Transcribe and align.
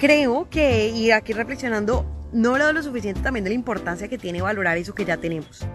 Creo 0.00 0.48
que, 0.48 0.90
y 0.90 1.10
aquí 1.10 1.32
reflexionando, 1.32 2.06
no 2.32 2.56
he 2.56 2.72
lo 2.72 2.82
suficiente 2.84 3.20
también 3.20 3.42
de 3.42 3.50
la 3.50 3.54
importancia 3.54 4.06
que 4.06 4.16
tiene 4.16 4.40
valorar 4.40 4.76
eso 4.76 4.94
que 4.94 5.04
ya 5.04 5.16
tenemos. 5.16 5.66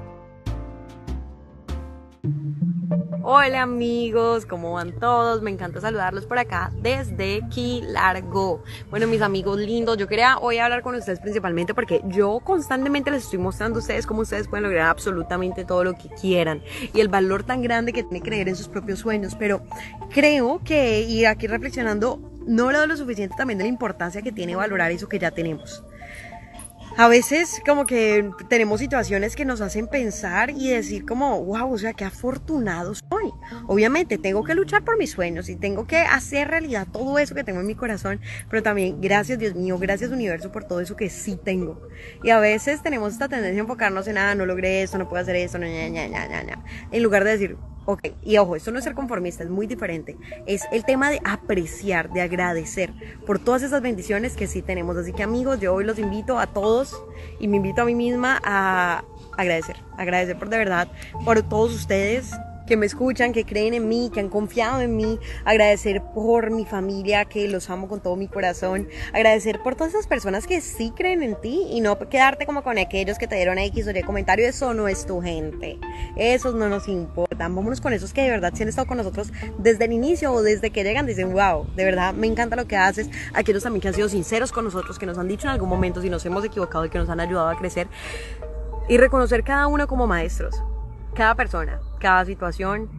Hola 3.26 3.62
amigos, 3.62 4.46
¿cómo 4.46 4.74
van 4.74 5.00
todos? 5.00 5.42
Me 5.42 5.50
encanta 5.50 5.80
saludarlos 5.80 6.26
por 6.26 6.40
acá 6.40 6.74
desde 6.82 7.40
Key 7.56 7.82
Largo. 7.88 8.62
Bueno, 8.90 9.08
mis 9.08 9.22
amigos 9.22 9.60
lindos, 9.60 9.98
yo 9.98 10.10
quería 10.10 10.38
hoy 10.40 10.58
hablar 10.58 10.82
con 10.82 10.94
ustedes 10.96 11.22
principalmente 11.22 11.74
porque 11.74 12.02
yo 12.08 12.42
constantemente 12.42 13.12
les 13.12 13.24
estoy 13.24 13.40
mostrando 13.40 13.80
a 13.80 13.82
ustedes 13.82 14.06
cómo 14.06 14.24
ustedes 14.24 14.50
pueden 14.50 14.66
lograr 14.66 14.90
absolutamente 14.90 15.64
todo 15.64 15.86
lo 15.86 15.94
que 15.94 16.10
quieran 16.10 16.62
y 16.94 17.00
el 17.00 17.08
valor 17.08 17.44
tan 17.44 17.62
grande 17.62 17.94
que 17.94 18.04
tiene 18.04 18.22
creer 18.22 18.50
en 18.50 18.58
sus 18.58 18.68
propios 18.68 19.00
sueños. 19.00 19.38
Pero 19.40 19.62
creo 20.10 20.60
que, 20.62 21.04
y 21.04 21.24
aquí 21.24 21.48
reflexionando, 21.48 22.20
no 22.46 22.72
he 22.72 22.88
lo 22.88 22.98
suficiente 22.98 23.38
también 23.38 23.58
de 23.58 23.64
la 23.64 23.70
importancia 23.70 24.22
que 24.22 24.34
tiene 24.34 24.58
valorar 24.58 24.92
eso 24.92 25.08
que 25.08 25.18
ya 25.18 25.32
tenemos 25.32 25.82
a 26.98 27.08
veces 27.08 27.62
como 27.66 27.86
que 27.86 28.30
tenemos 28.50 28.80
situaciones 28.80 29.36
que 29.36 29.46
nos 29.46 29.62
hacen 29.62 29.88
pensar 29.88 30.52
y 30.52 30.70
decir 30.70 31.06
como, 31.06 31.44
wow, 31.44 31.74
o 31.74 31.78
sea, 31.78 31.94
qué 31.94 32.06
afortunado 32.06 32.94
soy. 32.94 33.32
Obviamente 33.68 34.18
tengo 34.18 34.44
que 34.44 34.54
luchar 34.54 34.84
por 34.84 34.98
mis 34.98 35.12
sueños 35.12 35.50
y 35.50 35.56
tengo 35.56 35.88
que 35.88 35.98
hacer 35.98 36.50
realidad 36.50 36.88
todo 36.92 37.18
eso 37.18 37.34
que 37.34 37.44
tengo 37.44 37.62
en 37.62 37.68
mi 37.68 37.76
corazón, 37.76 38.22
pero 38.50 38.62
también 38.62 39.02
gracias 39.02 39.40
Dios 39.40 39.56
mío, 39.56 39.78
gracias 39.80 40.12
universo 40.12 40.52
por 40.52 40.66
todo 40.66 40.82
eso 40.82 40.96
que 40.96 41.10
sí 41.10 41.38
tengo. 41.44 41.82
Y 42.24 42.30
a 42.30 42.40
veces 42.40 42.84
tenemos 42.84 43.14
esta 43.14 43.28
tendencia 43.28 43.62
a 43.62 43.64
enfocarnos 43.64 44.08
en, 44.08 44.18
ah, 44.18 44.36
no 44.36 44.46
logré 44.46 44.84
esto, 44.84 44.98
no 44.98 45.10
puedo 45.10 45.22
hacer 45.22 45.36
esto, 45.36 45.58
no, 45.58 45.66
ña, 45.66 45.88
ña, 45.90 46.08
ña, 46.08 46.28
ña, 46.28 46.64
en 46.92 47.04
lugar 47.04 47.24
de 47.24 47.32
decir, 47.32 47.58
Ok, 47.86 48.02
y 48.24 48.38
ojo, 48.38 48.56
esto 48.56 48.72
no 48.72 48.78
es 48.78 48.86
ser 48.86 48.94
conformista, 48.94 49.44
es 49.44 49.50
muy 49.50 49.68
diferente. 49.68 50.18
Es 50.46 50.64
el 50.72 50.86
tema 50.86 51.10
de 51.10 51.20
apreciar, 51.26 52.12
de 52.12 52.22
agradecer 52.22 52.94
por 53.26 53.40
todas 53.40 53.62
esas 53.62 53.82
bendiciones 53.82 54.36
que 54.36 54.48
sí 54.48 54.62
tenemos. 54.62 54.96
Así 54.96 55.12
que 55.12 55.24
amigos, 55.24 55.60
yo 55.60 55.74
hoy 55.74 55.84
los 55.84 56.00
invito 56.00 56.40
a 56.40 56.48
todos 56.48 56.96
y 57.40 57.48
me 57.48 57.58
invito 57.58 57.82
a 57.82 57.86
mí 57.86 57.96
misma 57.96 58.40
a 58.44 59.04
agradecer, 59.38 59.78
agradecer 59.98 60.38
por 60.38 60.50
de 60.50 60.58
verdad, 60.58 60.88
por 61.26 61.42
todos 61.44 61.74
ustedes 61.74 62.32
que 62.74 62.78
me 62.78 62.88
escuchan, 62.88 63.34
que 63.34 63.46
creen 63.46 63.76
en 63.76 63.88
mí, 63.88 64.10
que 64.12 64.20
han 64.20 64.30
confiado 64.30 64.82
en 64.82 64.96
mí, 64.96 65.20
agradecer 65.46 66.02
por 66.16 66.50
mi 66.50 66.66
familia, 66.66 67.24
que 67.26 67.48
los 67.48 67.70
amo 67.70 67.88
con 67.88 68.02
todo 68.02 68.16
mi 68.16 68.28
corazón, 68.28 68.88
agradecer 69.14 69.60
por 69.62 69.76
todas 69.76 69.94
esas 69.94 70.08
personas 70.08 70.48
que 70.48 70.60
sí 70.60 70.92
creen 70.96 71.22
en 71.22 71.40
ti 71.40 71.68
y 71.70 71.82
no 71.82 72.00
quedarte 72.00 72.48
como 72.48 72.64
con 72.64 72.80
aquellos 72.80 73.20
que 73.20 73.28
te 73.28 73.36
dieron 73.36 73.60
X 73.60 73.86
o 73.86 73.92
Y 73.92 74.02
comentario, 74.02 74.48
eso 74.48 74.74
no 74.74 74.88
es 74.88 75.06
tu 75.06 75.22
gente, 75.22 75.78
esos 76.16 76.56
no 76.56 76.68
nos 76.68 76.88
importan, 76.88 77.54
vámonos 77.54 77.80
con 77.80 77.94
esos 77.94 78.12
que 78.12 78.24
de 78.24 78.32
verdad 78.32 78.52
sí 78.56 78.64
han 78.64 78.70
estado 78.70 78.88
con 78.88 78.98
nosotros 78.98 79.32
desde 79.60 79.86
el 79.86 79.92
inicio 79.92 80.34
o 80.34 80.42
desde 80.42 80.72
que 80.72 80.84
llegan, 80.84 81.06
dicen, 81.06 81.32
wow, 81.32 81.68
de 81.76 81.86
verdad 81.86 82.16
me 82.16 82.26
encanta 82.26 82.56
lo 82.56 82.66
que 82.66 82.76
haces, 82.76 83.08
aquellos 83.36 83.62
también 83.62 83.82
que 83.82 83.90
han 83.90 83.94
sido 83.94 84.10
sinceros 84.10 84.52
con 84.52 84.66
nosotros, 84.66 84.98
que 84.98 85.06
nos 85.06 85.20
han 85.20 85.28
dicho 85.28 85.46
en 85.46 85.54
algún 85.54 85.70
momento 85.70 86.02
si 86.02 86.10
nos 86.10 86.26
hemos 86.26 86.44
equivocado 86.44 86.86
y 86.86 86.90
que 86.90 86.98
nos 86.98 87.08
han 87.10 87.20
ayudado 87.20 87.50
a 87.50 87.56
crecer 87.56 87.88
y 88.90 88.98
reconocer 88.98 89.44
cada 89.44 89.68
uno 89.68 89.86
como 89.86 90.08
maestros 90.08 90.56
cada 91.14 91.36
persona, 91.36 91.80
cada 92.00 92.26
situación, 92.26 92.90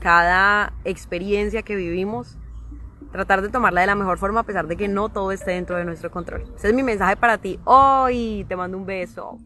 cada 0.00 0.72
experiencia 0.84 1.62
que 1.62 1.76
vivimos, 1.76 2.36
tratar 3.12 3.42
de 3.42 3.48
tomarla 3.48 3.82
de 3.82 3.86
la 3.86 3.94
mejor 3.94 4.18
forma 4.18 4.40
a 4.40 4.44
pesar 4.44 4.66
de 4.66 4.76
que 4.76 4.88
no 4.88 5.08
todo 5.08 5.32
esté 5.32 5.52
dentro 5.52 5.76
de 5.76 5.84
nuestro 5.84 6.10
control. 6.10 6.52
Ese 6.56 6.68
es 6.68 6.74
mi 6.74 6.82
mensaje 6.82 7.16
para 7.16 7.38
ti. 7.38 7.60
Hoy 7.64 8.44
te 8.48 8.56
mando 8.56 8.76
un 8.76 8.86
beso. 8.86 9.38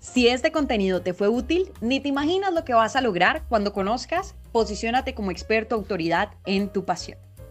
Si 0.00 0.26
este 0.26 0.50
contenido 0.50 1.02
te 1.02 1.12
fue 1.12 1.28
útil, 1.28 1.70
ni 1.80 2.00
te 2.00 2.08
imaginas 2.08 2.52
lo 2.52 2.64
que 2.64 2.72
vas 2.72 2.96
a 2.96 3.00
lograr 3.02 3.42
cuando 3.48 3.72
conozcas, 3.72 4.34
posiciónate 4.52 5.14
como 5.14 5.30
experto 5.30 5.74
autoridad 5.74 6.30
en 6.46 6.70
tu 6.72 6.84
pasión 6.84 7.27